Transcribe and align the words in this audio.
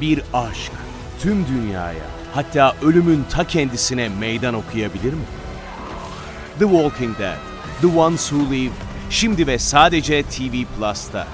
Bir 0.00 0.22
aşk 0.32 0.72
tüm 1.20 1.46
dünyaya, 1.46 2.04
hatta 2.34 2.76
ölümün 2.82 3.24
ta 3.30 3.46
kendisine 3.46 4.08
meydan 4.08 4.54
okuyabilir 4.54 5.12
mi? 5.12 5.24
The 6.58 6.64
Walking 6.64 7.18
Dead, 7.18 7.36
The 7.80 7.86
Ones 7.86 8.28
Who 8.28 8.52
Live, 8.54 8.72
şimdi 9.10 9.46
ve 9.46 9.58
sadece 9.58 10.22
TV 10.22 10.64
Plus'ta. 10.78 11.26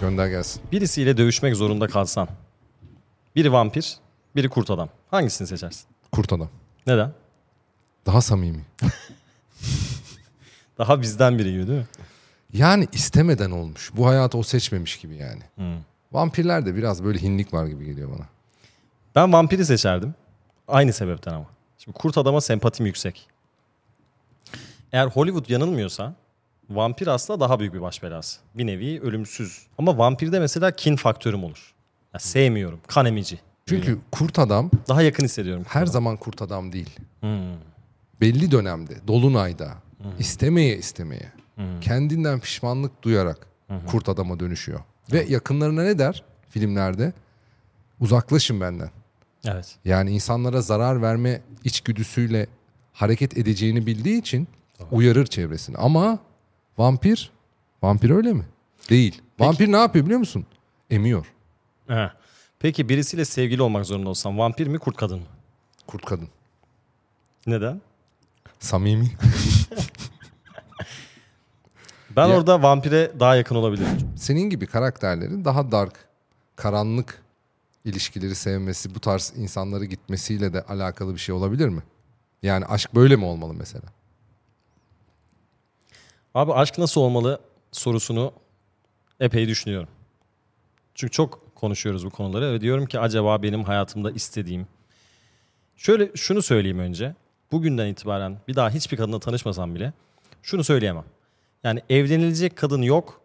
Gönder 0.00 0.28
gelsin. 0.28 0.62
Birisiyle 0.72 1.16
dövüşmek 1.16 1.56
zorunda 1.56 1.86
kalsan. 1.86 2.28
Biri 3.36 3.52
vampir, 3.52 3.96
biri 4.36 4.48
kurt 4.48 4.70
adam. 4.70 4.88
Hangisini 5.10 5.48
seçersin? 5.48 5.86
Kurt 6.12 6.32
adam. 6.32 6.48
Neden? 6.86 7.12
Daha 8.06 8.20
samimi. 8.20 8.64
Daha 10.78 11.00
bizden 11.02 11.38
biri 11.38 11.52
gibi 11.52 11.66
değil 11.68 11.78
mi? 11.78 11.86
Yani 12.52 12.86
istemeden 12.92 13.50
olmuş. 13.50 13.90
Bu 13.96 14.06
hayatı 14.06 14.38
o 14.38 14.42
seçmemiş 14.42 14.96
gibi 14.98 15.16
yani. 15.16 15.82
Vampirler 16.12 16.66
de 16.66 16.74
biraz 16.74 17.04
böyle 17.04 17.22
hinlik 17.22 17.52
var 17.54 17.66
gibi 17.66 17.84
geliyor 17.84 18.10
bana. 18.10 18.26
Ben 19.14 19.32
vampiri 19.32 19.64
seçerdim. 19.66 20.14
Aynı 20.68 20.92
sebepten 20.92 21.32
ama. 21.32 21.46
Şimdi 21.78 21.98
kurt 21.98 22.18
adama 22.18 22.40
sempatim 22.40 22.86
yüksek. 22.86 23.28
Eğer 24.92 25.06
Hollywood 25.06 25.48
yanılmıyorsa 25.50 26.14
vampir 26.70 27.06
aslında 27.06 27.40
daha 27.40 27.60
büyük 27.60 27.74
bir 27.74 27.80
baş 27.80 28.02
belası. 28.02 28.40
Bir 28.54 28.66
nevi 28.66 29.00
ölümsüz. 29.00 29.66
Ama 29.78 29.98
vampirde 29.98 30.40
mesela 30.40 30.70
kin 30.70 30.96
faktörüm 30.96 31.44
olur. 31.44 31.74
Ya 32.14 32.20
sevmiyorum. 32.20 32.80
Kan 32.86 33.06
emici. 33.06 33.38
Çünkü 33.66 33.98
kurt 34.12 34.38
adam 34.38 34.70
Daha 34.88 35.02
yakın 35.02 35.24
hissediyorum. 35.24 35.64
her 35.68 35.86
zaman 35.86 36.16
kurt 36.16 36.42
adam 36.42 36.72
değil. 36.72 36.96
Belli 38.20 38.50
dönemde, 38.50 38.94
dolunayda, 39.08 39.74
istemeye 40.18 40.76
istemeye, 40.76 41.32
kendinden 41.80 42.40
pişmanlık 42.40 43.02
duyarak 43.02 43.46
kurt 43.86 44.08
adama 44.08 44.40
dönüşüyor. 44.40 44.80
Ve 45.12 45.24
yakınlarına 45.28 45.82
ne 45.82 45.98
der 45.98 46.24
filmlerde? 46.50 47.12
Uzaklaşın 48.00 48.60
benden. 48.60 48.90
Evet. 49.44 49.76
Yani 49.84 50.10
insanlara 50.10 50.60
zarar 50.60 51.02
verme 51.02 51.40
içgüdüsüyle 51.64 52.46
hareket 52.92 53.38
edeceğini 53.38 53.86
bildiği 53.86 54.20
için 54.20 54.48
uyarır 54.90 55.26
çevresini. 55.26 55.76
Ama 55.76 56.18
vampir, 56.78 57.30
vampir 57.82 58.10
öyle 58.10 58.32
mi? 58.32 58.46
Değil. 58.90 59.22
Vampir 59.38 59.72
ne 59.72 59.76
yapıyor 59.76 60.04
biliyor 60.04 60.20
musun? 60.20 60.46
Emiyor. 60.90 61.26
He. 61.88 62.10
Peki 62.58 62.88
birisiyle 62.88 63.24
sevgili 63.24 63.62
olmak 63.62 63.86
zorunda 63.86 64.08
olsan 64.08 64.38
vampir 64.38 64.66
mi 64.66 64.78
kurt 64.78 64.96
kadın 64.96 65.18
mı? 65.18 65.26
Kurt 65.86 66.04
kadın. 66.04 66.28
Neden? 67.46 67.80
Samimi. 68.60 69.10
Ben 72.18 72.28
Ya- 72.28 72.36
orada 72.36 72.62
vampire 72.62 73.12
daha 73.20 73.36
yakın 73.36 73.54
olabilirim. 73.54 73.98
Senin 74.16 74.50
gibi 74.50 74.66
karakterlerin 74.66 75.44
daha 75.44 75.72
dark, 75.72 76.08
karanlık 76.56 77.22
ilişkileri 77.84 78.34
sevmesi, 78.34 78.94
bu 78.94 79.00
tarz 79.00 79.32
insanları 79.36 79.84
gitmesiyle 79.84 80.52
de 80.52 80.62
alakalı 80.62 81.14
bir 81.14 81.18
şey 81.18 81.34
olabilir 81.34 81.68
mi? 81.68 81.82
Yani 82.42 82.66
aşk 82.66 82.94
böyle 82.94 83.16
mi 83.16 83.24
olmalı 83.24 83.54
mesela? 83.54 83.84
Abi 86.34 86.52
aşk 86.52 86.78
nasıl 86.78 87.00
olmalı 87.00 87.40
sorusunu 87.72 88.32
epey 89.20 89.48
düşünüyorum. 89.48 89.88
Çünkü 90.94 91.10
çok 91.10 91.54
konuşuyoruz 91.54 92.06
bu 92.06 92.10
konuları 92.10 92.52
ve 92.52 92.60
diyorum 92.60 92.86
ki 92.86 93.00
acaba 93.00 93.42
benim 93.42 93.64
hayatımda 93.64 94.10
istediğim... 94.10 94.66
Şöyle 95.76 96.16
şunu 96.16 96.42
söyleyeyim 96.42 96.78
önce. 96.78 97.14
Bugünden 97.52 97.86
itibaren 97.86 98.36
bir 98.48 98.56
daha 98.56 98.70
hiçbir 98.70 98.96
kadınla 98.96 99.20
tanışmasam 99.20 99.74
bile 99.74 99.92
şunu 100.42 100.64
söyleyemem. 100.64 101.04
Yani 101.64 101.82
evlenilecek 101.90 102.56
kadın 102.56 102.82
yok. 102.82 103.20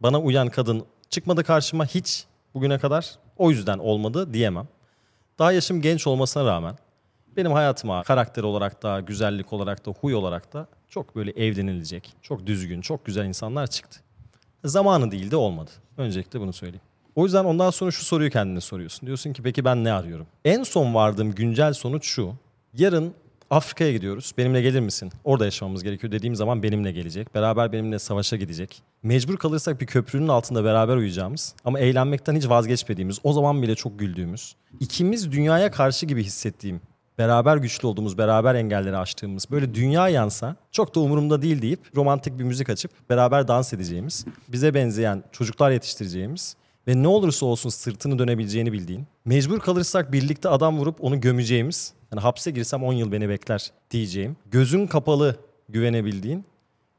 Bana 0.00 0.20
uyan 0.20 0.48
kadın 0.48 0.84
çıkmadı 1.10 1.44
karşıma 1.44 1.86
hiç 1.86 2.24
bugüne 2.54 2.78
kadar. 2.78 3.14
O 3.36 3.50
yüzden 3.50 3.78
olmadı 3.78 4.34
diyemem. 4.34 4.68
Daha 5.38 5.52
yaşım 5.52 5.82
genç 5.82 6.06
olmasına 6.06 6.44
rağmen 6.44 6.76
benim 7.36 7.52
hayatıma 7.52 8.02
karakter 8.02 8.42
olarak 8.42 8.82
da, 8.82 9.00
güzellik 9.00 9.52
olarak 9.52 9.86
da, 9.86 9.90
huy 9.90 10.14
olarak 10.14 10.52
da 10.52 10.66
çok 10.88 11.16
böyle 11.16 11.30
evlenilecek, 11.30 12.12
çok 12.22 12.46
düzgün, 12.46 12.80
çok 12.80 13.04
güzel 13.04 13.24
insanlar 13.24 13.66
çıktı. 13.66 14.00
Zamanı 14.64 15.10
değil 15.10 15.30
de 15.30 15.36
olmadı. 15.36 15.70
Öncelikle 15.96 16.40
bunu 16.40 16.52
söyleyeyim. 16.52 16.84
O 17.16 17.24
yüzden 17.24 17.44
ondan 17.44 17.70
sonra 17.70 17.90
şu 17.90 18.04
soruyu 18.04 18.30
kendine 18.30 18.60
soruyorsun. 18.60 19.06
Diyorsun 19.06 19.32
ki 19.32 19.42
peki 19.42 19.64
ben 19.64 19.84
ne 19.84 19.92
arıyorum? 19.92 20.26
En 20.44 20.62
son 20.62 20.94
vardığım 20.94 21.34
güncel 21.34 21.72
sonuç 21.72 22.04
şu. 22.04 22.34
Yarın 22.74 23.14
Afrika'ya 23.50 23.92
gidiyoruz. 23.92 24.32
Benimle 24.38 24.62
gelir 24.62 24.80
misin? 24.80 25.12
Orada 25.24 25.44
yaşamamız 25.44 25.82
gerekiyor 25.82 26.12
dediğim 26.12 26.34
zaman 26.34 26.62
benimle 26.62 26.92
gelecek. 26.92 27.34
Beraber 27.34 27.72
benimle 27.72 27.98
savaşa 27.98 28.36
gidecek. 28.36 28.82
Mecbur 29.02 29.36
kalırsak 29.36 29.80
bir 29.80 29.86
köprünün 29.86 30.28
altında 30.28 30.64
beraber 30.64 30.96
uyuyacağımız 30.96 31.54
ama 31.64 31.80
eğlenmekten 31.80 32.36
hiç 32.36 32.48
vazgeçmediğimiz, 32.48 33.18
o 33.24 33.32
zaman 33.32 33.62
bile 33.62 33.74
çok 33.74 33.98
güldüğümüz, 33.98 34.56
ikimiz 34.80 35.32
dünyaya 35.32 35.70
karşı 35.70 36.06
gibi 36.06 36.24
hissettiğim, 36.24 36.80
beraber 37.18 37.56
güçlü 37.56 37.88
olduğumuz, 37.88 38.18
beraber 38.18 38.54
engelleri 38.54 38.96
aştığımız, 38.96 39.46
böyle 39.50 39.74
dünya 39.74 40.08
yansa 40.08 40.56
çok 40.72 40.94
da 40.94 41.00
umurumda 41.00 41.42
değil 41.42 41.62
deyip 41.62 41.80
romantik 41.96 42.38
bir 42.38 42.44
müzik 42.44 42.70
açıp 42.70 42.90
beraber 43.10 43.48
dans 43.48 43.72
edeceğimiz, 43.72 44.24
bize 44.48 44.74
benzeyen 44.74 45.24
çocuklar 45.32 45.70
yetiştireceğimiz 45.70 46.56
ve 46.88 47.02
ne 47.02 47.08
olursa 47.08 47.46
olsun 47.46 47.70
sırtını 47.70 48.18
dönebileceğini 48.18 48.72
bildiğin, 48.72 49.06
mecbur 49.24 49.60
kalırsak 49.60 50.12
birlikte 50.12 50.48
adam 50.48 50.78
vurup 50.78 51.04
onu 51.04 51.20
gömeceğimiz, 51.20 51.92
yani 52.12 52.20
hapse 52.20 52.50
girsem 52.50 52.84
10 52.84 52.92
yıl 52.92 53.12
beni 53.12 53.28
bekler 53.28 53.72
diyeceğim, 53.90 54.36
gözün 54.50 54.86
kapalı 54.86 55.36
güvenebildiğin 55.68 56.44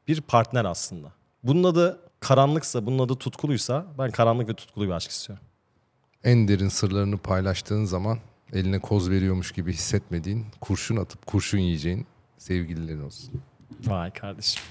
bir 0.08 0.20
partner 0.20 0.64
aslında. 0.64 1.12
Bunun 1.42 1.64
adı 1.64 2.00
karanlıksa, 2.20 2.86
bunun 2.86 2.98
adı 2.98 3.14
tutkuluysa 3.14 3.86
ben 3.98 4.10
karanlık 4.10 4.48
ve 4.48 4.54
tutkulu 4.54 4.84
bir 4.84 4.90
aşk 4.90 5.10
istiyorum. 5.10 5.44
En 6.24 6.48
derin 6.48 6.68
sırlarını 6.68 7.18
paylaştığın 7.18 7.84
zaman 7.84 8.18
eline 8.52 8.78
koz 8.78 9.10
veriyormuş 9.10 9.52
gibi 9.52 9.72
hissetmediğin, 9.72 10.46
kurşun 10.60 10.96
atıp 10.96 11.26
kurşun 11.26 11.58
yiyeceğin 11.58 12.06
sevgililerin 12.38 13.02
olsun. 13.02 13.30
Vay 13.86 14.10
kardeşim. 14.10 14.62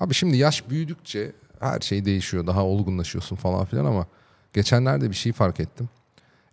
Abi 0.00 0.14
şimdi 0.14 0.36
yaş 0.36 0.70
büyüdükçe 0.70 1.32
her 1.60 1.80
şey 1.80 2.04
değişiyor. 2.04 2.46
Daha 2.46 2.64
olgunlaşıyorsun 2.64 3.36
falan 3.36 3.64
filan 3.64 3.84
ama 3.84 4.06
geçenlerde 4.52 5.10
bir 5.10 5.14
şey 5.14 5.32
fark 5.32 5.60
ettim. 5.60 5.88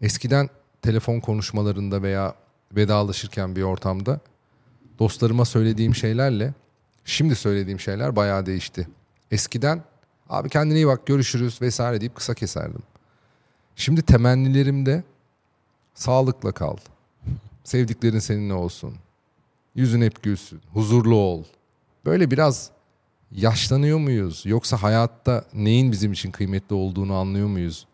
Eskiden 0.01 0.49
telefon 0.81 1.19
konuşmalarında 1.19 2.03
veya 2.03 2.35
vedalaşırken 2.75 3.55
bir 3.55 3.61
ortamda 3.61 4.19
dostlarıma 4.99 5.45
söylediğim 5.45 5.95
şeylerle 5.95 6.53
şimdi 7.05 7.35
söylediğim 7.35 7.79
şeyler 7.79 8.15
bayağı 8.15 8.45
değişti. 8.45 8.87
Eskiden 9.31 9.83
abi 10.29 10.49
kendine 10.49 10.77
iyi 10.77 10.87
bak 10.87 11.05
görüşürüz 11.05 11.61
vesaire 11.61 12.01
deyip 12.01 12.15
kısa 12.15 12.33
keserdim. 12.33 12.83
Şimdi 13.75 14.01
temennilerimde 14.01 15.03
sağlıkla 15.93 16.51
kal. 16.51 16.77
Sevdiklerin 17.63 18.19
seninle 18.19 18.53
olsun. 18.53 18.95
Yüzün 19.75 20.01
hep 20.01 20.23
gülsün. 20.23 20.61
Huzurlu 20.73 21.15
ol. 21.15 21.43
Böyle 22.05 22.31
biraz 22.31 22.71
yaşlanıyor 23.31 23.97
muyuz? 23.97 24.43
Yoksa 24.45 24.77
hayatta 24.77 25.45
neyin 25.53 25.91
bizim 25.91 26.11
için 26.13 26.31
kıymetli 26.31 26.75
olduğunu 26.75 27.13
anlıyor 27.13 27.47
muyuz? 27.47 27.87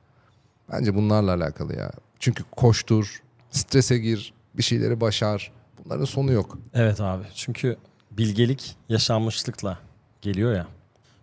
Bence 0.71 0.95
bunlarla 0.95 1.33
alakalı 1.33 1.75
ya. 1.75 1.91
Çünkü 2.19 2.43
koştur, 2.51 3.21
strese 3.51 3.97
gir, 3.97 4.33
bir 4.53 4.63
şeyleri 4.63 5.01
başar. 5.01 5.51
Bunların 5.85 6.05
sonu 6.05 6.31
yok. 6.31 6.57
Evet 6.73 7.01
abi 7.01 7.23
çünkü 7.35 7.77
bilgelik 8.11 8.75
yaşanmışlıkla 8.89 9.79
geliyor 10.21 10.55
ya. 10.55 10.67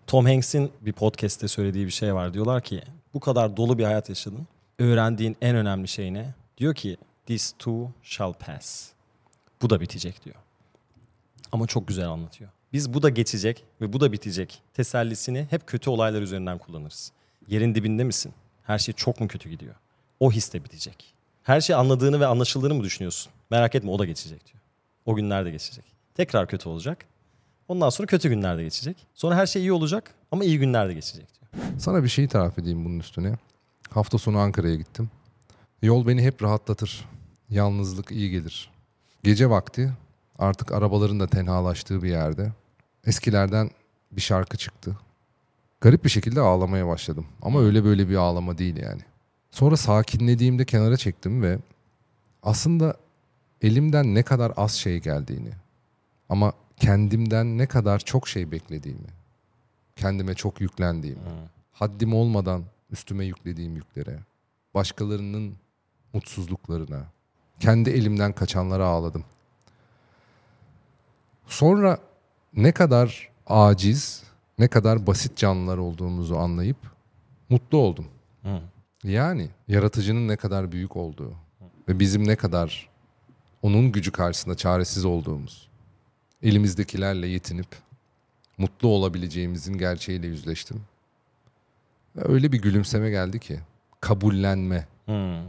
Tom 0.06 0.26
Hanks'in 0.26 0.70
bir 0.80 0.92
podcast'te 0.92 1.48
söylediği 1.48 1.86
bir 1.86 1.90
şey 1.90 2.14
var. 2.14 2.34
Diyorlar 2.34 2.62
ki 2.62 2.82
bu 3.14 3.20
kadar 3.20 3.56
dolu 3.56 3.78
bir 3.78 3.84
hayat 3.84 4.08
yaşadın. 4.08 4.46
Öğrendiğin 4.78 5.36
en 5.40 5.56
önemli 5.56 5.88
şey 5.88 6.14
ne? 6.14 6.34
Diyor 6.58 6.74
ki 6.74 6.96
this 7.26 7.54
too 7.58 7.90
shall 8.02 8.32
pass. 8.32 8.88
Bu 9.62 9.70
da 9.70 9.80
bitecek 9.80 10.24
diyor. 10.24 10.36
Ama 11.52 11.66
çok 11.66 11.88
güzel 11.88 12.08
anlatıyor. 12.08 12.50
Biz 12.74 12.94
bu 12.94 13.02
da 13.02 13.08
geçecek 13.08 13.64
ve 13.80 13.92
bu 13.92 14.00
da 14.00 14.12
bitecek 14.12 14.62
tesellisini 14.72 15.46
hep 15.50 15.66
kötü 15.66 15.90
olaylar 15.90 16.22
üzerinden 16.22 16.58
kullanırız. 16.58 17.12
Yerin 17.48 17.74
dibinde 17.74 18.04
misin? 18.04 18.32
Her 18.62 18.78
şey 18.78 18.94
çok 18.94 19.20
mu 19.20 19.28
kötü 19.28 19.50
gidiyor? 19.50 19.74
O 20.20 20.32
his 20.32 20.52
de 20.52 20.64
bitecek. 20.64 21.14
Her 21.42 21.60
şey 21.60 21.76
anladığını 21.76 22.20
ve 22.20 22.26
anlaşıldığını 22.26 22.74
mı 22.74 22.84
düşünüyorsun? 22.84 23.32
Merak 23.50 23.74
etme 23.74 23.90
o 23.90 23.98
da 23.98 24.04
geçecek 24.04 24.46
diyor. 24.46 24.60
O 25.06 25.14
günler 25.14 25.44
de 25.44 25.50
geçecek. 25.50 25.84
Tekrar 26.14 26.48
kötü 26.48 26.68
olacak. 26.68 27.04
Ondan 27.68 27.90
sonra 27.90 28.06
kötü 28.06 28.28
günler 28.28 28.58
de 28.58 28.62
geçecek. 28.62 28.96
Sonra 29.14 29.36
her 29.36 29.46
şey 29.46 29.62
iyi 29.62 29.72
olacak 29.72 30.14
ama 30.32 30.44
iyi 30.44 30.58
günler 30.58 30.88
de 30.88 30.94
geçecek 30.94 31.26
diyor. 31.34 31.64
Sana 31.78 32.02
bir 32.04 32.08
şey 32.08 32.28
tarif 32.28 32.58
edeyim 32.58 32.84
bunun 32.84 32.98
üstüne. 32.98 33.34
Hafta 33.90 34.18
sonu 34.18 34.38
Ankara'ya 34.38 34.74
gittim. 34.74 35.10
Yol 35.82 36.06
beni 36.06 36.22
hep 36.22 36.42
rahatlatır. 36.42 37.04
Yalnızlık 37.50 38.10
iyi 38.10 38.30
gelir. 38.30 38.70
Gece 39.22 39.50
vakti 39.50 39.92
artık 40.38 40.72
arabaların 40.72 41.20
da 41.20 41.26
tenhalaştığı 41.26 42.02
bir 42.02 42.08
yerde 42.08 42.52
eskilerden 43.06 43.70
bir 44.12 44.20
şarkı 44.20 44.56
çıktı. 44.56 44.96
Garip 45.80 46.04
bir 46.04 46.10
şekilde 46.10 46.40
ağlamaya 46.40 46.86
başladım. 46.86 47.26
Ama 47.42 47.60
öyle 47.60 47.84
böyle 47.84 48.08
bir 48.08 48.16
ağlama 48.16 48.58
değil 48.58 48.76
yani. 48.76 49.02
Sonra 49.50 49.76
sakinlediğimde 49.76 50.64
kenara 50.64 50.96
çektim 50.96 51.42
ve 51.42 51.58
aslında 52.42 52.96
elimden 53.62 54.14
ne 54.14 54.22
kadar 54.22 54.52
az 54.56 54.72
şey 54.72 55.00
geldiğini 55.00 55.50
ama 56.28 56.52
kendimden 56.76 57.58
ne 57.58 57.66
kadar 57.66 57.98
çok 57.98 58.28
şey 58.28 58.50
beklediğimi, 58.50 59.08
kendime 59.96 60.34
çok 60.34 60.60
yüklendiğim, 60.60 61.18
haddim 61.72 62.14
olmadan 62.14 62.64
üstüme 62.90 63.24
yüklediğim 63.24 63.76
yüklere, 63.76 64.18
başkalarının 64.74 65.56
mutsuzluklarına, 66.12 67.04
kendi 67.60 67.90
elimden 67.90 68.32
kaçanlara 68.32 68.86
ağladım. 68.86 69.24
Sonra 71.46 71.98
ne 72.56 72.72
kadar 72.72 73.28
aciz, 73.46 74.22
ne 74.58 74.68
kadar 74.68 75.06
basit 75.06 75.36
canlılar 75.36 75.78
olduğumuzu 75.78 76.36
anlayıp 76.36 76.76
mutlu 77.48 77.78
oldum. 77.78 78.06
Yani 79.04 79.48
yaratıcının 79.68 80.28
ne 80.28 80.36
kadar 80.36 80.72
büyük 80.72 80.96
olduğu 80.96 81.32
ve 81.88 81.98
bizim 81.98 82.28
ne 82.28 82.36
kadar 82.36 82.88
onun 83.62 83.92
gücü 83.92 84.12
karşısında 84.12 84.54
çaresiz 84.54 85.04
olduğumuz, 85.04 85.68
elimizdekilerle 86.42 87.26
yetinip 87.26 87.66
mutlu 88.58 88.88
olabileceğimizin 88.88 89.78
gerçeğiyle 89.78 90.26
yüzleştim. 90.26 90.82
Ve 92.16 92.32
öyle 92.32 92.52
bir 92.52 92.62
gülümseme 92.62 93.10
geldi 93.10 93.40
ki 93.40 93.60
kabullenme. 94.00 94.86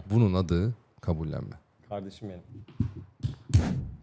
Bunun 0.09 0.33
adı 0.33 0.73
kabullenme. 1.01 1.55
Kardeşim 1.89 2.29
benim. 2.29 2.41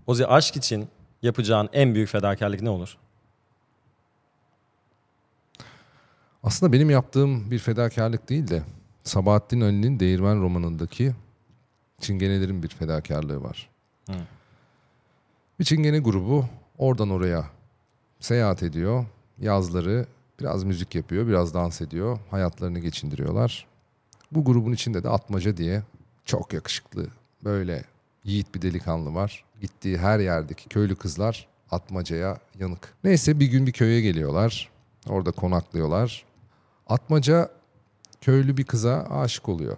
Ozi 0.06 0.26
aşk 0.26 0.56
için 0.56 0.88
yapacağın 1.22 1.68
en 1.72 1.94
büyük 1.94 2.08
fedakarlık 2.08 2.62
ne 2.62 2.70
olur? 2.70 2.96
Aslında 6.42 6.72
benim 6.72 6.90
yaptığım 6.90 7.50
bir 7.50 7.58
fedakarlık 7.58 8.28
değil 8.28 8.48
de 8.48 8.62
Sabahattin 9.04 9.60
Ali'nin 9.60 10.00
Değirmen 10.00 10.42
romanındaki 10.42 11.12
çingenelerin 12.00 12.62
bir 12.62 12.68
fedakarlığı 12.68 13.42
var. 13.42 13.70
Bir 15.58 15.64
çingene 15.64 15.98
grubu 15.98 16.44
oradan 16.78 17.10
oraya 17.10 17.44
seyahat 18.20 18.62
ediyor. 18.62 19.06
Yazları 19.38 20.06
biraz 20.40 20.64
müzik 20.64 20.94
yapıyor, 20.94 21.26
biraz 21.26 21.54
dans 21.54 21.80
ediyor. 21.80 22.18
Hayatlarını 22.30 22.78
geçindiriyorlar. 22.78 23.66
Bu 24.32 24.44
grubun 24.44 24.72
içinde 24.72 25.04
de 25.04 25.08
Atmaca 25.08 25.56
diye 25.56 25.82
çok 26.24 26.52
yakışıklı, 26.52 27.06
böyle 27.44 27.84
yiğit 28.24 28.54
bir 28.54 28.62
delikanlı 28.62 29.14
var. 29.14 29.44
Gittiği 29.60 29.98
her 29.98 30.18
yerdeki 30.18 30.68
köylü 30.68 30.96
kızlar 30.96 31.48
Atmaca'ya 31.70 32.38
yanık. 32.58 32.94
Neyse 33.04 33.40
bir 33.40 33.46
gün 33.46 33.66
bir 33.66 33.72
köye 33.72 34.00
geliyorlar. 34.00 34.70
Orada 35.08 35.30
konaklıyorlar. 35.30 36.24
Atmaca 36.86 37.48
köylü 38.20 38.56
bir 38.56 38.64
kıza 38.64 39.06
aşık 39.10 39.48
oluyor. 39.48 39.76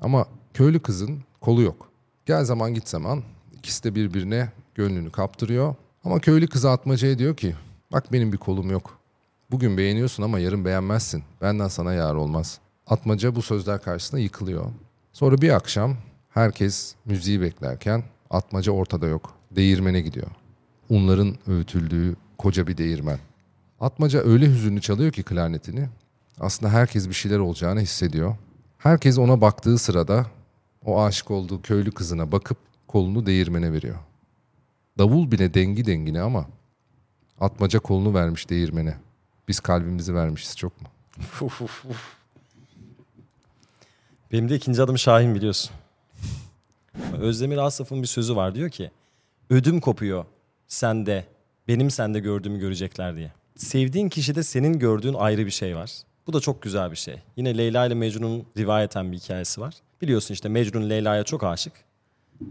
Ama 0.00 0.26
köylü 0.54 0.80
kızın 0.80 1.20
kolu 1.40 1.62
yok. 1.62 1.88
Gel 2.26 2.44
zaman 2.44 2.74
git 2.74 2.88
zaman 2.88 3.22
ikisi 3.58 3.84
de 3.84 3.94
birbirine 3.94 4.52
gönlünü 4.74 5.10
kaptırıyor. 5.10 5.74
Ama 6.04 6.18
köylü 6.20 6.46
kızı 6.46 6.70
Atmaca'ya 6.70 7.18
diyor 7.18 7.36
ki 7.36 7.54
bak 7.92 8.12
benim 8.12 8.32
bir 8.32 8.38
kolum 8.38 8.70
yok. 8.70 8.98
Bugün 9.50 9.76
beğeniyorsun 9.76 10.22
ama 10.22 10.38
yarın 10.38 10.64
beğenmezsin. 10.64 11.22
Benden 11.40 11.68
sana 11.68 11.92
yar 11.92 12.14
olmaz. 12.14 12.58
Atmaca 12.86 13.34
bu 13.34 13.42
sözler 13.42 13.82
karşısında 13.82 14.20
yıkılıyor. 14.20 14.66
Sonra 15.12 15.38
bir 15.38 15.50
akşam 15.50 15.96
herkes 16.34 16.94
müziği 17.04 17.40
beklerken 17.40 18.04
Atmaca 18.30 18.72
ortada 18.72 19.06
yok. 19.06 19.34
Değirmene 19.50 20.00
gidiyor. 20.00 20.26
Unların 20.88 21.38
öğütüldüğü 21.46 22.16
koca 22.38 22.66
bir 22.66 22.78
değirmen. 22.78 23.18
Atmaca 23.80 24.22
öyle 24.24 24.46
hüzünlü 24.46 24.80
çalıyor 24.80 25.12
ki 25.12 25.22
klarnetini. 25.22 25.88
Aslında 26.40 26.72
herkes 26.72 27.08
bir 27.08 27.14
şeyler 27.14 27.38
olacağını 27.38 27.80
hissediyor. 27.80 28.36
Herkes 28.78 29.18
ona 29.18 29.40
baktığı 29.40 29.78
sırada 29.78 30.26
o 30.84 31.02
aşık 31.02 31.30
olduğu 31.30 31.62
köylü 31.62 31.90
kızına 31.90 32.32
bakıp 32.32 32.58
kolunu 32.88 33.26
değirmene 33.26 33.72
veriyor. 33.72 33.96
Davul 34.98 35.30
bile 35.30 35.54
dengi 35.54 35.86
dengine 35.86 36.20
ama 36.20 36.46
Atmaca 37.40 37.78
kolunu 37.78 38.14
vermiş 38.14 38.50
değirmene. 38.50 38.96
Biz 39.48 39.60
kalbimizi 39.60 40.14
vermişiz 40.14 40.56
çok 40.56 40.82
mu? 40.82 40.88
Benim 44.32 44.48
de 44.48 44.56
ikinci 44.56 44.82
adım 44.82 44.98
Şahin 44.98 45.34
biliyorsun. 45.34 45.70
Özdemir 47.20 47.56
Asaf'ın 47.56 48.02
bir 48.02 48.06
sözü 48.06 48.36
var 48.36 48.54
diyor 48.54 48.70
ki 48.70 48.90
ödüm 49.50 49.80
kopuyor 49.80 50.24
sende 50.66 51.24
benim 51.68 51.90
sende 51.90 52.20
gördüğümü 52.20 52.58
görecekler 52.58 53.16
diye. 53.16 53.32
Sevdiğin 53.56 54.08
kişide 54.08 54.42
senin 54.42 54.78
gördüğün 54.78 55.14
ayrı 55.14 55.46
bir 55.46 55.50
şey 55.50 55.76
var. 55.76 55.92
Bu 56.26 56.32
da 56.32 56.40
çok 56.40 56.62
güzel 56.62 56.90
bir 56.90 56.96
şey. 56.96 57.16
Yine 57.36 57.58
Leyla 57.58 57.86
ile 57.86 57.94
Mecnun'un 57.94 58.46
rivayeten 58.56 59.12
bir 59.12 59.18
hikayesi 59.18 59.60
var. 59.60 59.74
Biliyorsun 60.02 60.34
işte 60.34 60.48
Mecnun 60.48 60.90
Leyla'ya 60.90 61.24
çok 61.24 61.44
aşık. 61.44 61.72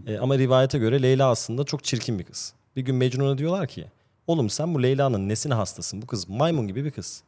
E, 0.06 0.18
ama 0.18 0.38
rivayete 0.38 0.78
göre 0.78 1.02
Leyla 1.02 1.30
aslında 1.30 1.64
çok 1.64 1.84
çirkin 1.84 2.18
bir 2.18 2.24
kız. 2.24 2.54
Bir 2.76 2.82
gün 2.82 2.94
Mecnun'a 2.94 3.38
diyorlar 3.38 3.66
ki 3.66 3.86
oğlum 4.26 4.50
sen 4.50 4.74
bu 4.74 4.82
Leyla'nın 4.82 5.28
nesine 5.28 5.54
hastasın? 5.54 6.02
Bu 6.02 6.06
kız 6.06 6.28
maymun 6.28 6.68
gibi 6.68 6.84
bir 6.84 6.90
kız. 6.90 7.22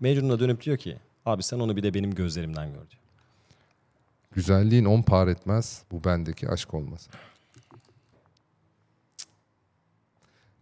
Mecnun'a 0.00 0.40
dönüp 0.40 0.62
diyor 0.62 0.76
ki 0.76 0.96
abi 1.26 1.42
sen 1.42 1.60
onu 1.60 1.76
bir 1.76 1.82
de 1.82 1.94
benim 1.94 2.14
gözlerimden 2.14 2.72
gör. 2.72 3.05
Güzelliğin 4.36 4.84
on 4.84 5.02
par 5.02 5.28
etmez, 5.28 5.82
bu 5.92 6.04
bendeki 6.04 6.48
aşk 6.48 6.74
olmaz. 6.74 7.08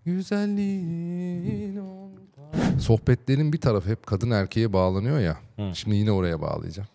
Güzelliğin 0.04 1.76
on 1.76 2.12
par... 2.36 2.78
Sohbetlerin 2.78 3.52
bir 3.52 3.60
tarafı 3.60 3.90
hep 3.90 4.06
kadın 4.06 4.30
erkeğe 4.30 4.72
bağlanıyor 4.72 5.18
ya. 5.18 5.38
Şimdi 5.72 5.96
yine 5.96 6.12
oraya 6.12 6.40
bağlayacağım. 6.40 6.88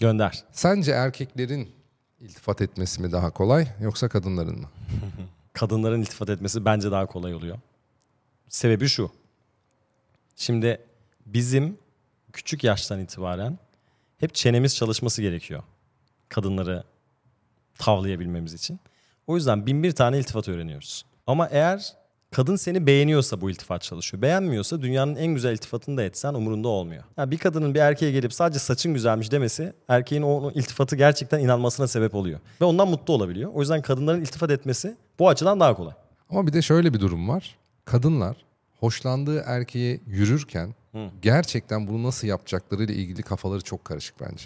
Gönder. 0.00 0.44
Sence 0.52 0.92
erkeklerin 0.92 1.70
iltifat 2.20 2.60
etmesi 2.60 3.02
mi 3.02 3.12
daha 3.12 3.30
kolay 3.30 3.68
yoksa 3.80 4.08
kadınların 4.08 4.60
mı? 4.60 4.68
kadınların 5.52 6.00
iltifat 6.00 6.30
etmesi 6.30 6.64
bence 6.64 6.90
daha 6.90 7.06
kolay 7.06 7.34
oluyor. 7.34 7.58
Sebebi 8.48 8.88
şu. 8.88 9.10
Şimdi 10.36 10.80
bizim 11.26 11.78
küçük 12.32 12.64
yaştan 12.64 13.00
itibaren 13.00 13.58
hep 14.22 14.34
çenemiz 14.34 14.76
çalışması 14.76 15.22
gerekiyor. 15.22 15.62
Kadınları 16.28 16.84
tavlayabilmemiz 17.78 18.54
için. 18.54 18.80
O 19.26 19.36
yüzden 19.36 19.66
bin 19.66 19.82
bir 19.82 19.92
tane 19.92 20.18
iltifat 20.18 20.48
öğreniyoruz. 20.48 21.04
Ama 21.26 21.48
eğer 21.50 21.92
kadın 22.30 22.56
seni 22.56 22.86
beğeniyorsa 22.86 23.40
bu 23.40 23.50
iltifat 23.50 23.82
çalışıyor. 23.82 24.22
Beğenmiyorsa 24.22 24.82
dünyanın 24.82 25.16
en 25.16 25.34
güzel 25.34 25.52
iltifatını 25.52 25.96
da 25.96 26.02
etsen 26.02 26.34
umurunda 26.34 26.68
olmuyor. 26.68 27.04
Yani 27.16 27.30
bir 27.30 27.38
kadının 27.38 27.74
bir 27.74 27.80
erkeğe 27.80 28.12
gelip 28.12 28.32
sadece 28.32 28.58
saçın 28.58 28.94
güzelmiş 28.94 29.32
demesi 29.32 29.72
erkeğin 29.88 30.22
o 30.22 30.50
iltifatı 30.54 30.96
gerçekten 30.96 31.40
inanmasına 31.40 31.88
sebep 31.88 32.14
oluyor. 32.14 32.40
Ve 32.60 32.64
ondan 32.64 32.88
mutlu 32.88 33.14
olabiliyor. 33.14 33.50
O 33.54 33.60
yüzden 33.60 33.82
kadınların 33.82 34.20
iltifat 34.20 34.50
etmesi 34.50 34.96
bu 35.18 35.28
açıdan 35.28 35.60
daha 35.60 35.74
kolay. 35.74 35.94
Ama 36.30 36.46
bir 36.46 36.52
de 36.52 36.62
şöyle 36.62 36.94
bir 36.94 37.00
durum 37.00 37.28
var. 37.28 37.56
Kadınlar 37.84 38.36
hoşlandığı 38.80 39.42
erkeğe 39.46 40.00
yürürken 40.06 40.74
gerçekten 41.22 41.86
bunu 41.86 42.02
nasıl 42.02 42.26
yapacaklarıyla 42.26 42.94
ilgili 42.94 43.22
kafaları 43.22 43.60
çok 43.60 43.84
karışık 43.84 44.14
bence. 44.20 44.44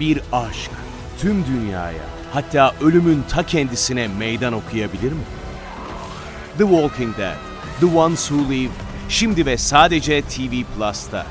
Bir 0.00 0.22
aşk 0.32 0.70
tüm 1.18 1.46
dünyaya 1.46 2.04
hatta 2.32 2.74
ölümün 2.80 3.22
ta 3.28 3.46
kendisine 3.46 4.08
meydan 4.08 4.52
okuyabilir 4.52 5.12
mi? 5.12 5.22
The 6.58 6.64
Walking 6.64 7.18
Dead, 7.18 7.36
The 7.80 7.86
Ones 7.86 8.28
Who 8.28 8.50
Live, 8.50 8.72
şimdi 9.08 9.46
ve 9.46 9.56
sadece 9.56 10.22
TV 10.22 10.64
Plus'ta. 10.76 11.26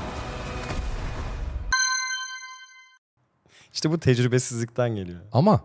İşte 3.72 3.90
bu 3.90 4.00
tecrübesizlikten 4.00 4.94
geliyor. 4.94 5.20
Ama 5.32 5.60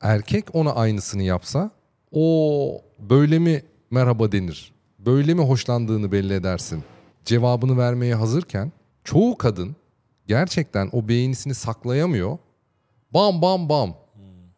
erkek 0.00 0.54
ona 0.54 0.74
aynısını 0.74 1.22
yapsa 1.22 1.70
o 2.12 2.84
böyle 2.98 3.38
mi 3.38 3.62
merhaba 3.90 4.32
denir? 4.32 4.75
Böyle 5.06 5.34
mi 5.34 5.40
hoşlandığını 5.40 6.12
belli 6.12 6.32
edersin? 6.34 6.84
Cevabını 7.24 7.78
vermeye 7.78 8.14
hazırken 8.14 8.72
çoğu 9.04 9.38
kadın 9.38 9.76
gerçekten 10.26 10.88
o 10.92 11.08
beğenisini 11.08 11.54
saklayamıyor. 11.54 12.38
Bam 13.14 13.42
bam 13.42 13.68
bam. 13.68 13.96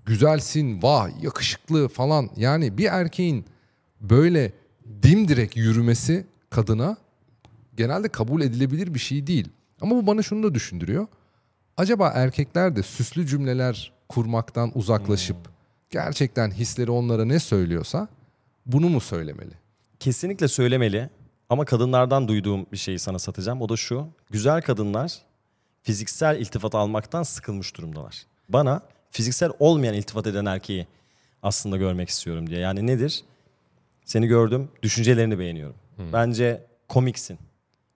Güzelsin, 0.04 0.82
vah, 0.82 1.22
yakışıklı 1.22 1.88
falan. 1.88 2.30
Yani 2.36 2.78
bir 2.78 2.86
erkeğin 2.86 3.44
böyle 4.00 4.52
dimdirek 5.02 5.56
yürümesi 5.56 6.26
kadına 6.50 6.96
genelde 7.76 8.08
kabul 8.08 8.42
edilebilir 8.42 8.94
bir 8.94 8.98
şey 8.98 9.26
değil. 9.26 9.48
Ama 9.80 9.96
bu 9.96 10.06
bana 10.06 10.22
şunu 10.22 10.42
da 10.42 10.54
düşündürüyor. 10.54 11.06
Acaba 11.76 12.08
erkekler 12.08 12.76
de 12.76 12.82
süslü 12.82 13.26
cümleler 13.26 13.92
kurmaktan 14.08 14.72
uzaklaşıp 14.74 15.36
gerçekten 15.90 16.50
hisleri 16.50 16.90
onlara 16.90 17.24
ne 17.24 17.38
söylüyorsa 17.38 18.08
bunu 18.66 18.88
mu 18.88 19.00
söylemeli? 19.00 19.67
Kesinlikle 20.00 20.48
söylemeli 20.48 21.10
ama 21.48 21.64
kadınlardan 21.64 22.28
duyduğum 22.28 22.66
bir 22.72 22.76
şeyi 22.76 22.98
sana 22.98 23.18
satacağım. 23.18 23.62
O 23.62 23.68
da 23.68 23.76
şu. 23.76 24.08
Güzel 24.30 24.62
kadınlar 24.62 25.12
fiziksel 25.82 26.40
iltifat 26.40 26.74
almaktan 26.74 27.22
sıkılmış 27.22 27.76
durumdalar. 27.76 28.22
Bana 28.48 28.82
fiziksel 29.10 29.50
olmayan 29.58 29.94
iltifat 29.94 30.26
eden 30.26 30.44
erkeği 30.44 30.86
aslında 31.42 31.76
görmek 31.76 32.08
istiyorum 32.08 32.50
diye. 32.50 32.60
Yani 32.60 32.86
nedir? 32.86 33.24
Seni 34.04 34.26
gördüm, 34.26 34.68
düşüncelerini 34.82 35.38
beğeniyorum. 35.38 35.76
Bence 36.12 36.64
komiksin. 36.88 37.38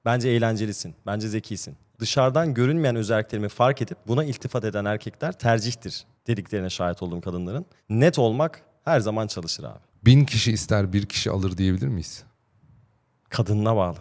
Bence 0.05 0.29
eğlencelisin. 0.29 0.95
Bence 1.07 1.29
zekisin. 1.29 1.77
Dışarıdan 1.99 2.55
görünmeyen 2.55 2.97
özelliklerimi 2.97 3.49
fark 3.49 3.83
edip 3.83 3.99
buna 4.07 4.25
iltifat 4.25 4.65
eden 4.65 4.85
erkekler 4.85 5.39
tercihtir 5.39 6.05
dediklerine 6.27 6.71
şahit 6.71 7.03
olduğum 7.03 7.21
kadınların. 7.21 7.67
Net 7.89 8.19
olmak 8.19 8.63
her 8.85 9.01
zaman 9.01 9.27
çalışır 9.27 9.65
abi. 9.65 9.79
Bin 10.05 10.25
kişi 10.25 10.53
ister 10.53 10.93
bir 10.93 11.07
kişi 11.07 11.31
alır 11.31 11.59
diyebilir 11.59 11.89
miyiz? 11.89 12.23
Kadınına 13.29 13.77
bağlı. 13.77 13.99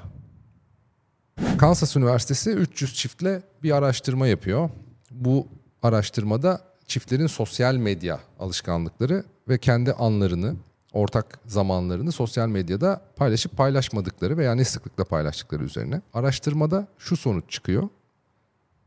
Kansas 1.58 1.96
Üniversitesi 1.96 2.50
300 2.52 2.96
çiftle 2.96 3.44
bir 3.64 3.72
araştırma 3.72 4.28
yapıyor. 4.28 4.70
Bu 5.12 5.48
araştırmada 5.84 6.62
çiftlerin 6.88 7.28
sosyal 7.28 7.76
medya 7.76 8.20
alışkanlıkları 8.40 9.24
ve 9.48 9.58
kendi 9.58 9.94
anlarını, 9.94 10.56
ortak 10.94 11.40
zamanlarını 11.46 12.12
sosyal 12.12 12.48
medyada 12.48 13.02
paylaşıp 13.16 13.58
paylaşmadıkları 13.58 14.38
veya 14.38 14.56
ne 14.56 14.66
sıklıkla 14.66 15.04
paylaştıkları 15.04 15.64
üzerine. 15.64 16.02
Araştırmada 16.14 16.88
şu 16.98 17.18
sonuç 17.18 17.50
çıkıyor. 17.50 17.90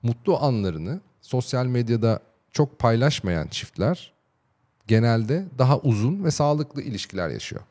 Mutlu 0.02 0.42
anlarını 0.42 1.00
sosyal 1.20 1.66
medyada 1.66 2.20
çok 2.52 2.78
paylaşmayan 2.78 3.48
çiftler 3.48 4.13
genelde 4.86 5.46
daha 5.58 5.78
uzun 5.78 6.24
ve 6.24 6.30
sağlıklı 6.30 6.82
ilişkiler 6.82 7.28
yaşıyor. 7.28 7.62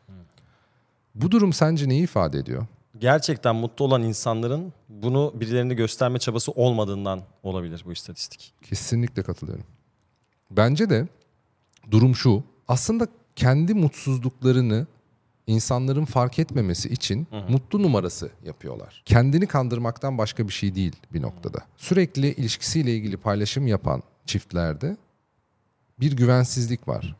Bu 1.15 1.31
durum 1.31 1.53
sence 1.53 1.89
neyi 1.89 2.03
ifade 2.03 2.39
ediyor? 2.39 2.65
Gerçekten 2.99 3.55
mutlu 3.55 3.85
olan 3.85 4.03
insanların 4.03 4.73
bunu 4.89 5.31
birilerine 5.35 5.73
gösterme 5.73 6.19
çabası 6.19 6.51
olmadığından 6.51 7.21
olabilir 7.43 7.83
bu 7.85 7.93
istatistik. 7.93 8.53
Kesinlikle 8.61 9.23
katılıyorum. 9.23 9.65
Bence 10.51 10.89
de 10.89 11.07
durum 11.91 12.15
şu. 12.15 12.43
Aslında 12.67 13.07
kendi 13.35 13.73
mutsuzluklarını 13.73 14.87
insanların 15.47 16.05
fark 16.05 16.39
etmemesi 16.39 16.89
için 16.89 17.27
mutlu 17.49 17.83
numarası 17.83 18.31
yapıyorlar. 18.45 19.03
Kendini 19.05 19.47
kandırmaktan 19.47 20.17
başka 20.17 20.47
bir 20.47 20.53
şey 20.53 20.75
değil 20.75 20.95
bir 21.13 21.21
noktada. 21.21 21.59
Sürekli 21.77 22.27
ilişkisiyle 22.27 22.95
ilgili 22.95 23.17
paylaşım 23.17 23.67
yapan 23.67 24.03
çiftlerde 24.25 24.97
bir 26.03 26.11
güvensizlik 26.11 26.87
var. 26.87 27.15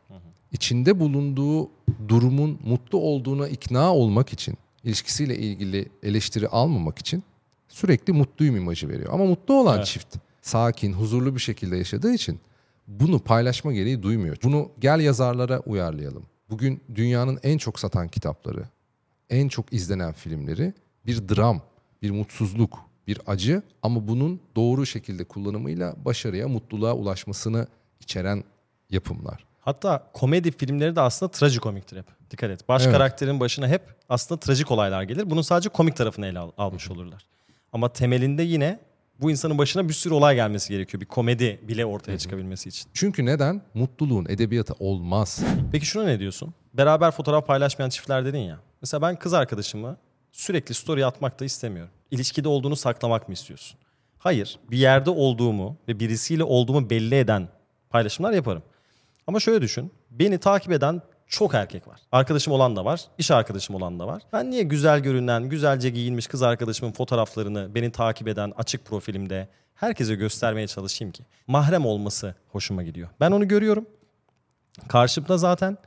İçinde 0.52 1.00
bulunduğu 1.00 1.70
durumun 2.08 2.58
mutlu 2.64 2.98
olduğuna 2.98 3.48
ikna 3.48 3.94
olmak 3.94 4.32
için, 4.32 4.58
ilişkisiyle 4.84 5.38
ilgili 5.38 5.88
eleştiri 6.02 6.48
almamak 6.48 6.98
için 6.98 7.22
sürekli 7.68 8.12
mutluyum 8.12 8.56
imajı 8.56 8.88
veriyor. 8.88 9.12
Ama 9.12 9.24
mutlu 9.24 9.54
olan 9.54 9.76
Evet. 9.76 9.86
çift 9.86 10.16
sakin, 10.42 10.92
huzurlu 10.92 11.34
bir 11.34 11.40
şekilde 11.40 11.76
yaşadığı 11.76 12.12
için 12.14 12.40
bunu 12.88 13.18
paylaşma 13.18 13.72
gereği 13.72 14.02
duymuyor. 14.02 14.36
Bunu 14.42 14.70
gel 14.80 15.00
yazarlara 15.00 15.60
uyarlayalım. 15.60 16.22
Bugün 16.50 16.80
dünyanın 16.94 17.38
en 17.42 17.58
çok 17.58 17.78
satan 17.78 18.08
kitapları, 18.08 18.64
en 19.30 19.48
çok 19.48 19.72
izlenen 19.72 20.12
filmleri 20.12 20.72
bir 21.06 21.28
dram, 21.28 21.62
bir 22.02 22.10
mutsuzluk, 22.10 22.78
bir 23.06 23.20
acı 23.26 23.62
ama 23.82 24.08
bunun 24.08 24.40
doğru 24.56 24.86
şekilde 24.86 25.24
kullanımıyla 25.24 25.94
başarıya, 26.04 26.48
mutluluğa 26.48 26.94
ulaşmasını 26.94 27.66
içeren 28.00 28.44
yapımlar. 28.94 29.44
Hatta 29.60 30.10
komedi 30.12 30.50
filmleri 30.56 30.96
de 30.96 31.00
aslında 31.00 31.32
trajikomiktir 31.32 31.96
hep. 31.96 32.06
Dikkat 32.30 32.50
et. 32.50 32.68
Baş 32.68 32.82
Evet. 32.82 32.92
karakterin 32.92 33.40
başına 33.40 33.68
hep 33.68 33.82
aslında 34.08 34.40
trajik 34.40 34.70
olaylar 34.70 35.02
gelir. 35.02 35.30
Bunun 35.30 35.42
sadece 35.42 35.68
komik 35.68 35.96
tarafını 35.96 36.26
ele 36.26 36.38
al- 36.38 36.52
almış 36.58 36.90
olurlar. 36.90 37.26
Ama 37.72 37.92
temelinde 37.92 38.42
yine 38.42 38.80
bu 39.20 39.30
insanın 39.30 39.58
başına 39.58 39.88
bir 39.88 39.94
sürü 39.94 40.14
olay 40.14 40.34
gelmesi 40.34 40.68
gerekiyor. 40.72 41.00
Bir 41.00 41.06
komedi 41.06 41.60
bile 41.68 41.86
ortaya 41.86 42.18
çıkabilmesi 42.18 42.68
için. 42.68 42.90
Çünkü 42.94 43.26
neden? 43.26 43.62
Mutluluğun 43.74 44.26
edebiyatı 44.28 44.74
olmaz. 44.78 45.42
Peki 45.72 45.86
şuna 45.86 46.04
ne 46.04 46.18
diyorsun? 46.20 46.54
Beraber 46.74 47.10
fotoğraf 47.10 47.46
paylaşmayan 47.46 47.90
çiftler 47.90 48.24
dedin 48.24 48.38
ya. 48.38 48.58
Mesela 48.82 49.02
ben 49.02 49.16
kız 49.18 49.34
arkadaşımı 49.34 49.96
sürekli 50.32 50.74
story 50.74 51.06
atmak 51.06 51.40
da 51.40 51.44
istemiyorum. 51.44 51.92
İlişkide 52.10 52.48
olduğunu 52.48 52.76
saklamak 52.76 53.28
mı 53.28 53.34
istiyorsun? 53.34 53.78
Hayır. 54.18 54.58
Bir 54.70 54.78
yerde 54.78 55.10
olduğumu 55.10 55.76
ve 55.88 56.00
birisiyle 56.00 56.44
olduğumu 56.44 56.90
belli 56.90 57.14
eden 57.14 57.48
paylaşımlar 57.90 58.32
yaparım. 58.32 58.62
Ama 59.26 59.40
şöyle 59.40 59.62
düşün. 59.62 59.92
Beni 60.10 60.38
takip 60.38 60.72
eden 60.72 61.02
çok 61.26 61.54
erkek 61.54 61.88
var. 61.88 62.00
Arkadaşım 62.12 62.52
olan 62.52 62.76
da 62.76 62.84
var, 62.84 63.00
iş 63.18 63.30
arkadaşım 63.30 63.74
olan 63.74 64.00
da 64.00 64.06
var. 64.06 64.22
Ben 64.32 64.50
niye 64.50 64.62
güzel 64.62 65.00
görünen, 65.00 65.48
güzelce 65.48 65.90
giyinmiş 65.90 66.26
kız 66.26 66.42
arkadaşımın 66.42 66.92
fotoğraflarını 66.92 67.74
beni 67.74 67.92
takip 67.92 68.28
eden 68.28 68.52
açık 68.56 68.84
profilimde 68.84 69.48
herkese 69.74 70.14
göstermeye 70.14 70.66
çalışayım 70.66 71.12
ki? 71.12 71.24
Mahrem 71.46 71.86
olması 71.86 72.34
hoşuma 72.48 72.82
gidiyor. 72.82 73.08
Ben 73.20 73.30
onu 73.30 73.48
görüyorum. 73.48 73.86
Karşımda 74.88 75.38
zaten 75.38 75.78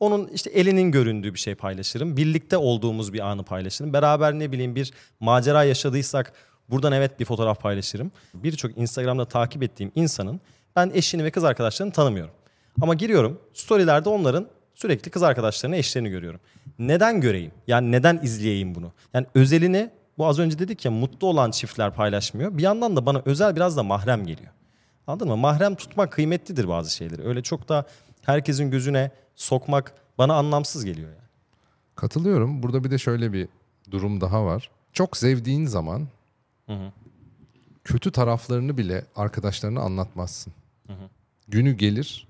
onun 0.00 0.28
işte 0.28 0.50
elinin 0.50 0.90
göründüğü 0.90 1.34
bir 1.34 1.38
şey 1.38 1.54
paylaşırım. 1.54 2.16
Birlikte 2.16 2.56
olduğumuz 2.56 3.12
bir 3.12 3.20
anı 3.20 3.44
paylaşırım. 3.44 3.92
Beraber 3.92 4.32
ne 4.32 4.52
bileyim 4.52 4.74
bir 4.74 4.92
macera 5.20 5.64
yaşadıysak 5.64 6.32
buradan 6.68 6.92
evet 6.92 7.20
bir 7.20 7.24
fotoğraf 7.24 7.60
paylaşırım. 7.60 8.12
Birçok 8.34 8.78
Instagram'da 8.78 9.24
takip 9.24 9.62
ettiğim 9.62 9.92
insanın 9.94 10.40
ben 10.76 10.90
eşini 10.94 11.24
ve 11.24 11.30
kız 11.30 11.44
arkadaşlarını 11.44 11.92
tanımıyorum. 11.92 12.34
Ama 12.82 12.94
giriyorum 12.94 13.40
storylerde 13.54 14.08
onların 14.08 14.46
sürekli 14.74 15.10
kız 15.10 15.22
arkadaşlarını, 15.22 15.76
eşlerini 15.76 16.10
görüyorum. 16.10 16.40
Neden 16.78 17.20
göreyim? 17.20 17.52
Yani 17.66 17.92
neden 17.92 18.20
izleyeyim 18.22 18.74
bunu? 18.74 18.92
Yani 19.14 19.26
özelini 19.34 19.90
bu 20.18 20.26
az 20.26 20.38
önce 20.38 20.58
dedik 20.58 20.84
ya 20.84 20.90
mutlu 20.90 21.26
olan 21.26 21.50
çiftler 21.50 21.94
paylaşmıyor. 21.94 22.58
Bir 22.58 22.62
yandan 22.62 22.96
da 22.96 23.06
bana 23.06 23.22
özel 23.24 23.56
biraz 23.56 23.76
da 23.76 23.82
mahrem 23.82 24.26
geliyor. 24.26 24.50
Anladın 25.06 25.28
mı? 25.28 25.36
Mahrem 25.36 25.74
tutmak 25.74 26.12
kıymetlidir 26.12 26.68
bazı 26.68 26.94
şeyleri. 26.94 27.22
Öyle 27.22 27.42
çok 27.42 27.68
da 27.68 27.86
herkesin 28.22 28.70
gözüne 28.70 29.10
sokmak 29.36 29.94
bana 30.18 30.34
anlamsız 30.34 30.84
geliyor 30.84 31.08
yani. 31.08 31.20
Katılıyorum. 31.94 32.62
Burada 32.62 32.84
bir 32.84 32.90
de 32.90 32.98
şöyle 32.98 33.32
bir 33.32 33.48
durum 33.90 34.20
daha 34.20 34.44
var. 34.44 34.70
Çok 34.92 35.16
sevdiğin 35.16 35.66
zaman 35.66 36.08
kötü 37.84 38.12
taraflarını 38.12 38.78
bile 38.78 39.04
arkadaşlarına 39.16 39.80
anlatmazsın. 39.80 40.52
Günü 41.48 41.72
gelir 41.72 42.29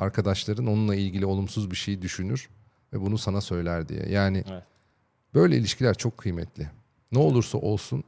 arkadaşların 0.00 0.66
onunla 0.66 0.94
ilgili 0.94 1.26
olumsuz 1.26 1.70
bir 1.70 1.76
şey 1.76 2.02
düşünür 2.02 2.48
ve 2.92 3.00
bunu 3.00 3.18
sana 3.18 3.40
söyler 3.40 3.88
diye. 3.88 4.06
Yani 4.08 4.44
Evet. 4.50 4.62
böyle 5.34 5.56
ilişkiler 5.56 5.94
çok 5.94 6.18
kıymetli. 6.18 6.68
Ne 7.12 7.18
olursa 7.18 7.58
olsun 7.58 8.04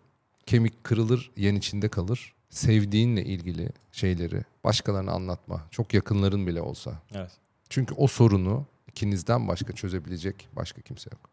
kemik 0.46 0.84
kırılır, 0.84 1.30
yen 1.36 1.54
içinde 1.54 1.88
kalır. 1.88 2.34
Sevdiğinle 2.50 3.24
ilgili 3.24 3.68
şeyleri 3.92 4.42
başkalarına 4.64 5.12
anlatma. 5.12 5.62
Çok 5.70 5.94
yakınların 5.94 6.46
bile 6.46 6.60
olsa. 6.60 6.92
Evet. 7.14 7.30
Çünkü 7.68 7.94
o 7.94 8.06
sorunu 8.06 8.66
ikinizden 8.88 9.48
başka 9.48 9.72
çözebilecek 9.72 10.48
başka 10.52 10.80
kimse 10.80 11.10
yok. 11.12 11.30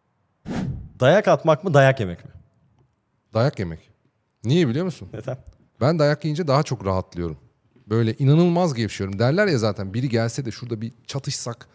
Dayak 1.00 1.28
atmak 1.28 1.64
mı 1.64 1.74
dayak 1.74 2.00
yemek 2.00 2.26
mi? 2.26 2.32
Dayak 3.34 3.60
yemek. 3.60 3.90
Niye 4.44 4.68
biliyor 4.68 4.86
musun? 4.86 5.10
Neden? 5.14 5.38
Ben 5.82 6.00
dayak 6.00 6.26
yiyince 6.26 6.48
daha 6.48 6.64
çok 6.64 6.86
rahatlıyorum. 6.86 7.38
Böyle 7.90 8.14
inanılmaz 8.14 8.74
gevşiyorum. 8.74 9.20
Derler 9.20 9.48
ya 9.48 9.58
zaten 9.58 9.94
biri 9.94 10.10
gelse 10.10 10.46
de 10.46 10.52
şurada 10.52 10.82
bir 10.82 10.94
çatışsak, 11.08 11.68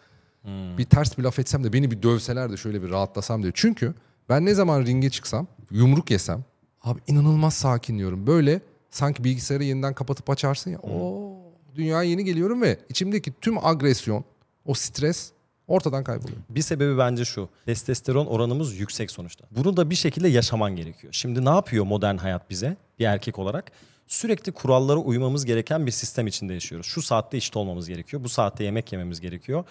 bir 0.77 0.85
ters 0.85 1.17
bir 1.17 1.23
laf 1.23 1.39
etsem 1.39 1.63
de 1.63 1.73
beni 1.73 1.91
bir 1.91 2.03
dövseler 2.03 2.51
de 2.51 2.57
şöyle 2.57 2.83
bir 2.83 2.89
rahatlasam 2.89 3.43
diyor. 3.43 3.53
Çünkü 3.55 3.93
ben 4.29 4.45
ne 4.45 4.53
zaman 4.53 4.85
ringe 4.85 5.09
çıksam, 5.09 5.47
yumruk 5.71 6.11
yesem, 6.11 6.43
abi 6.83 6.99
inanılmaz 7.07 7.53
sakinliyorum. 7.53 8.27
Böyle 8.27 8.61
sanki 8.89 9.23
bilgisayarı 9.23 9.63
yeniden 9.63 9.93
kapatıp 9.93 10.29
açarsın 10.29 10.71
ya. 10.71 10.79
Oo, 10.79 11.35
dünyaya 11.75 12.09
yeni 12.09 12.25
geliyorum 12.25 12.61
ve 12.61 12.79
içimdeki 12.89 13.33
tüm 13.41 13.65
agresyon, 13.65 14.23
o 14.65 14.73
stres 14.73 15.31
ortadan 15.67 16.03
kayboluyor. 16.03 16.37
Bir 16.49 16.61
sebebi 16.61 16.97
bence 16.97 17.25
şu. 17.25 17.49
Testosteron 17.65 18.25
oranımız 18.25 18.79
yüksek 18.79 19.11
sonuçta. 19.11 19.45
Bunu 19.51 19.77
da 19.77 19.89
bir 19.89 19.95
şekilde 19.95 20.27
yaşaman 20.27 20.75
gerekiyor. 20.75 21.13
Şimdi 21.13 21.45
ne 21.45 21.49
yapıyor 21.49 21.85
modern 21.85 22.17
hayat 22.17 22.49
bize 22.49 22.77
bir 22.99 23.05
erkek 23.05 23.39
olarak? 23.39 23.71
Sürekli 24.07 24.51
kurallara 24.51 24.97
uymamız 24.97 25.45
gereken 25.45 25.85
bir 25.85 25.91
sistem 25.91 26.27
içinde 26.27 26.53
yaşıyoruz. 26.53 26.87
Şu 26.87 27.01
saatte 27.01 27.37
işte 27.37 27.59
olmamız 27.59 27.89
gerekiyor. 27.89 28.23
Bu 28.23 28.29
saatte 28.29 28.63
yemek 28.63 28.91
yememiz 28.91 29.21
gerekiyor. 29.21 29.63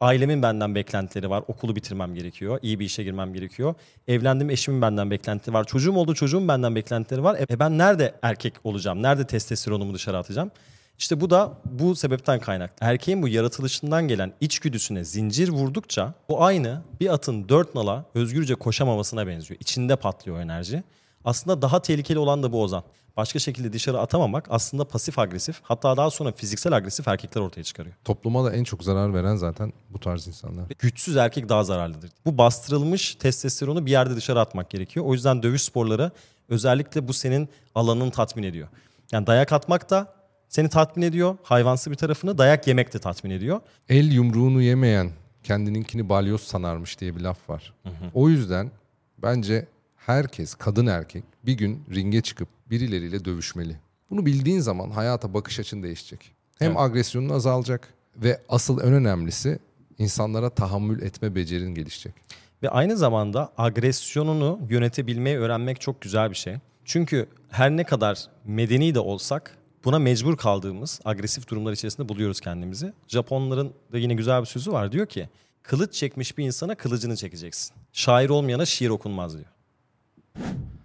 Ailemin 0.00 0.42
benden 0.42 0.74
beklentileri 0.74 1.30
var. 1.30 1.44
Okulu 1.48 1.76
bitirmem 1.76 2.14
gerekiyor. 2.14 2.58
iyi 2.62 2.80
bir 2.80 2.84
işe 2.84 3.04
girmem 3.04 3.34
gerekiyor. 3.34 3.74
Evlendim 4.08 4.50
eşimin 4.50 4.82
benden 4.82 5.10
beklentileri 5.10 5.54
var. 5.54 5.64
Çocuğum 5.64 5.96
oldu 5.96 6.14
çocuğum 6.14 6.48
benden 6.48 6.74
beklentileri 6.74 7.24
var. 7.24 7.36
E 7.50 7.58
ben 7.58 7.78
nerede 7.78 8.14
erkek 8.22 8.54
olacağım? 8.64 9.02
Nerede 9.02 9.26
testosteronumu 9.26 9.94
dışarı 9.94 10.18
atacağım? 10.18 10.50
İşte 10.98 11.20
bu 11.20 11.30
da 11.30 11.52
bu 11.64 11.96
sebepten 11.96 12.40
kaynaklı. 12.40 12.86
Erkeğin 12.86 13.22
bu 13.22 13.28
yaratılışından 13.28 14.08
gelen 14.08 14.32
içgüdüsüne 14.40 15.04
zincir 15.04 15.48
vurdukça 15.48 16.14
bu 16.28 16.44
aynı 16.44 16.82
bir 17.00 17.12
atın 17.14 17.48
dört 17.48 17.74
nala 17.74 18.04
özgürce 18.14 18.54
koşamamasına 18.54 19.26
benziyor. 19.26 19.60
İçinde 19.60 19.96
patlıyor 19.96 20.40
enerji. 20.40 20.82
Aslında 21.24 21.62
daha 21.62 21.82
tehlikeli 21.82 22.18
olan 22.18 22.42
da 22.42 22.52
bu 22.52 22.62
Ozan. 22.62 22.84
Başka 23.16 23.38
şekilde 23.38 23.72
dışarı 23.72 24.00
atamamak 24.00 24.46
aslında 24.50 24.84
pasif 24.84 25.18
agresif 25.18 25.60
hatta 25.62 25.96
daha 25.96 26.10
sonra 26.10 26.32
fiziksel 26.32 26.72
agresif 26.72 27.08
erkekler 27.08 27.40
ortaya 27.40 27.62
çıkarıyor. 27.64 27.94
Topluma 28.04 28.44
da 28.44 28.52
en 28.52 28.64
çok 28.64 28.84
zarar 28.84 29.14
veren 29.14 29.36
zaten 29.36 29.72
bu 29.90 30.00
tarz 30.00 30.26
insanlar. 30.26 30.64
Güçsüz 30.78 31.16
erkek 31.16 31.48
daha 31.48 31.64
zararlıdır. 31.64 32.10
Bu 32.26 32.38
bastırılmış 32.38 33.14
testosteronu 33.14 33.86
bir 33.86 33.90
yerde 33.90 34.16
dışarı 34.16 34.40
atmak 34.40 34.70
gerekiyor. 34.70 35.06
O 35.06 35.12
yüzden 35.12 35.42
dövüş 35.42 35.62
sporları 35.62 36.10
özellikle 36.48 37.08
bu 37.08 37.12
senin 37.12 37.48
alanını 37.74 38.10
tatmin 38.10 38.42
ediyor. 38.42 38.68
Yani 39.12 39.26
dayak 39.26 39.52
atmak 39.52 39.90
da 39.90 40.14
seni 40.48 40.68
tatmin 40.68 41.02
ediyor. 41.02 41.36
Hayvansı 41.42 41.90
bir 41.90 41.96
tarafını 41.96 42.38
dayak 42.38 42.66
yemek 42.66 42.94
de 42.94 42.98
tatmin 42.98 43.30
ediyor. 43.30 43.60
El 43.88 44.12
yumruğunu 44.12 44.62
yemeyen 44.62 45.10
kendininkini 45.42 46.08
balyoz 46.08 46.40
sanarmış 46.40 47.00
diye 47.00 47.16
bir 47.16 47.20
laf 47.20 47.50
var. 47.50 47.72
O 48.14 48.28
yüzden 48.28 48.70
bence 49.18 49.66
herkes, 50.06 50.54
kadın 50.54 50.86
erkek 50.86 51.24
bir 51.46 51.52
gün 51.52 51.84
ringe 51.94 52.20
çıkıp 52.20 52.48
birileriyle 52.70 53.24
dövüşmeli. 53.24 53.76
Bunu 54.10 54.26
bildiğin 54.26 54.60
zaman 54.60 54.90
hayata 54.90 55.34
bakış 55.34 55.60
açın 55.60 55.82
değişecek. 55.82 56.32
Hem 56.58 56.70
Evet. 56.70 56.80
agresyonun 56.80 57.28
azalacak 57.28 57.94
ve 58.16 58.40
asıl 58.48 58.80
en 58.80 58.92
önemlisi 58.92 59.58
insanlara 59.98 60.50
tahammül 60.50 61.02
etme 61.02 61.34
becerin 61.34 61.74
gelişecek. 61.74 62.14
Ve 62.62 62.68
aynı 62.70 62.96
zamanda 62.96 63.52
agresyonunu 63.58 64.60
yönetebilmeyi 64.70 65.38
öğrenmek 65.38 65.80
çok 65.80 66.00
güzel 66.00 66.30
bir 66.30 66.36
şey. 66.36 66.54
Çünkü 66.84 67.26
her 67.50 67.70
ne 67.70 67.84
kadar 67.84 68.24
medeni 68.44 68.94
de 68.94 69.00
olsak 69.00 69.58
buna 69.84 69.98
mecbur 69.98 70.36
kaldığımız 70.36 71.00
agresif 71.04 71.48
durumlar 71.48 71.72
içerisinde 71.72 72.08
buluyoruz 72.08 72.40
kendimizi. 72.40 72.92
Japonların 73.08 73.72
da 73.92 73.98
yine 73.98 74.14
güzel 74.14 74.40
bir 74.40 74.46
sözü 74.46 74.72
var. 74.72 74.92
Diyor 74.92 75.06
ki 75.06 75.28
kılıç 75.62 75.94
çekmiş 75.94 76.38
bir 76.38 76.44
insana 76.44 76.74
kılıcını 76.74 77.16
çekeceksin. 77.16 77.74
Şair 77.92 78.28
olmayana 78.28 78.66
şiir 78.66 78.88
okunmaz 78.90 79.32
diyor. 79.34 79.46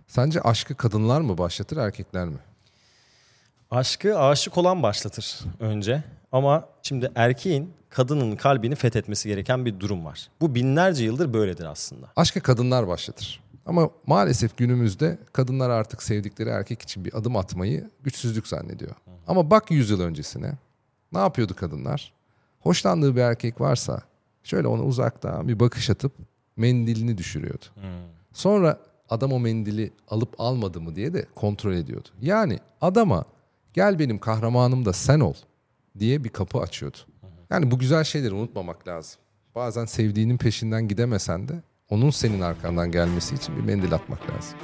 Sence 0.08 0.42
aşkı 0.42 0.76
kadınlar 0.76 1.22
mı 1.22 1.38
başlatır 1.38 1.78
erkekler 1.78 2.28
mi? 2.28 2.38
Aşkı 3.72 4.20
aşık 4.20 4.58
olan 4.58 4.84
başlatır 4.84 5.40
önce. 5.60 6.04
Ama 6.32 6.70
şimdi 6.84 7.12
erkeğin 7.16 7.74
kadının 7.90 8.36
kalbini 8.36 8.76
fethetmesi 8.76 9.30
gereken 9.30 9.66
bir 9.66 9.80
durum 9.80 10.06
var. 10.06 10.30
Bu 10.42 10.56
binlerce 10.56 11.04
yıldır 11.04 11.34
böyledir 11.34 11.66
aslında. 11.66 12.08
Aşkı 12.16 12.42
kadınlar 12.42 12.88
başlatır. 12.88 13.44
Ama 13.66 13.90
maalesef 14.06 14.58
günümüzde 14.58 15.18
kadınlar 15.34 15.70
artık 15.70 16.04
sevdikleri 16.04 16.50
erkek 16.50 16.82
için 16.82 17.06
bir 17.06 17.18
adım 17.18 17.36
atmayı 17.36 17.90
güçsüzlük 18.04 18.48
zannediyor. 18.48 18.96
Ama 19.28 19.52
bak 19.52 19.72
100 19.72 19.90
yıl 19.90 20.02
öncesine. 20.02 20.52
Ne 21.12 21.20
yapıyordu 21.20 21.56
kadınlar? 21.56 22.14
Hoşlandığı 22.60 23.16
bir 23.16 23.22
erkek 23.22 23.62
varsa 23.62 24.02
şöyle 24.44 24.68
ona 24.68 24.84
uzaktan 24.84 25.48
bir 25.48 25.60
bakış 25.60 25.90
atıp 25.90 26.12
mendilini 26.58 27.18
düşürüyordu. 27.18 27.66
Sonra 28.34 28.78
adam 29.10 29.34
o 29.34 29.40
mendili 29.40 29.92
alıp 30.08 30.36
almadı 30.42 30.82
mı 30.82 30.96
diye 30.96 31.14
de 31.14 31.26
kontrol 31.36 31.74
ediyordu. 31.74 32.10
Yani 32.22 32.60
adama 32.82 33.26
gel 33.74 34.00
benim 34.00 34.18
kahramanım 34.18 34.86
da 34.86 34.94
sen 34.94 35.20
ol 35.20 35.34
diye 36.00 36.24
bir 36.24 36.30
kapı 36.30 36.60
açıyordu. 36.60 36.98
Yani 37.50 37.72
bu 37.72 37.80
güzel 37.80 38.04
şeyleri 38.04 38.34
unutmamak 38.34 38.88
lazım. 38.88 39.20
Bazen 39.56 39.86
sevdiğinin 39.86 40.38
peşinden 40.38 40.88
gidemesen 40.88 41.48
de 41.48 41.64
onun 41.90 42.10
senin 42.10 42.42
arkandan 42.42 42.92
gelmesi 42.92 43.36
için 43.36 43.56
bir 43.58 43.62
mendil 43.62 43.94
atmak 43.94 44.20
lazım. 44.30 44.58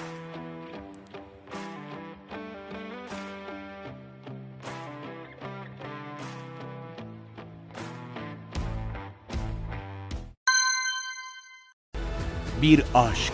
Bir 12.61 12.83
aşk 12.93 13.33